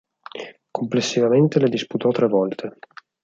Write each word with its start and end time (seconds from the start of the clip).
Complessivamente 0.71 1.59
le 1.59 1.69
disputò 1.69 2.09
tre 2.09 2.25
volte. 2.25 2.75